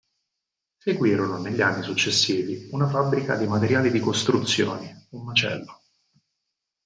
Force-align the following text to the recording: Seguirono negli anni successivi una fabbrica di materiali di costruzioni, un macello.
Seguirono 0.79 1.37
negli 1.37 1.61
anni 1.61 1.83
successivi 1.83 2.69
una 2.71 2.89
fabbrica 2.89 3.35
di 3.35 3.45
materiali 3.45 3.91
di 3.91 3.99
costruzioni, 3.99 4.91
un 5.11 5.23
macello. 5.25 5.79